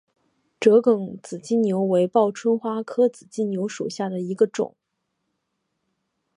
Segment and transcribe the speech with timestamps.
[0.59, 4.75] 折梗紫金牛为报春花科紫金牛属下的一个种。